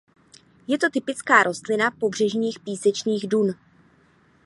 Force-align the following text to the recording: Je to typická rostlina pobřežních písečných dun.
Je 0.67 0.77
to 0.77 0.89
typická 0.89 1.43
rostlina 1.43 1.91
pobřežních 1.91 2.59
písečných 2.59 3.27
dun. 3.27 3.53